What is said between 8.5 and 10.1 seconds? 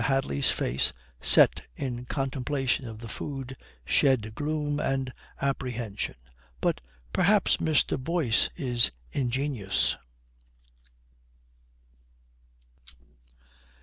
is ingenious."